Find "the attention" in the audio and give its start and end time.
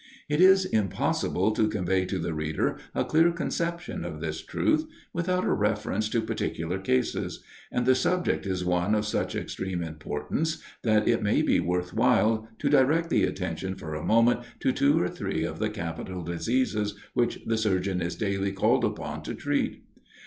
13.11-13.75